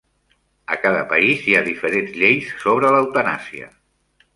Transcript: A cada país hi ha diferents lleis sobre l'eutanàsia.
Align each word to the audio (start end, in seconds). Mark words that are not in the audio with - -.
A 0.75 0.77
cada 0.85 1.03
país 1.11 1.45
hi 1.51 1.55
ha 1.59 1.63
diferents 1.69 2.19
lleis 2.25 2.51
sobre 2.67 2.95
l'eutanàsia. 2.99 3.75